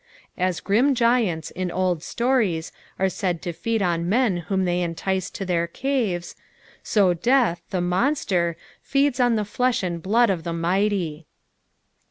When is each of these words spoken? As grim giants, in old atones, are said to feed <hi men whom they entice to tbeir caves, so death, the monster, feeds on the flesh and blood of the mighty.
As 0.35 0.61
grim 0.61 0.95
giants, 0.95 1.51
in 1.51 1.69
old 1.69 1.99
atones, 1.99 2.71
are 2.97 3.07
said 3.07 3.39
to 3.43 3.53
feed 3.53 3.83
<hi 3.83 3.97
men 3.97 4.37
whom 4.37 4.65
they 4.65 4.81
entice 4.81 5.29
to 5.29 5.45
tbeir 5.45 5.71
caves, 5.71 6.35
so 6.81 7.13
death, 7.13 7.61
the 7.69 7.81
monster, 7.81 8.57
feeds 8.81 9.19
on 9.19 9.35
the 9.35 9.45
flesh 9.45 9.83
and 9.83 10.01
blood 10.01 10.31
of 10.31 10.41
the 10.43 10.53
mighty. 10.53 11.27